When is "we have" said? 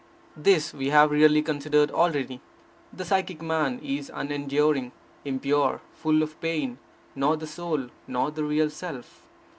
0.73-1.11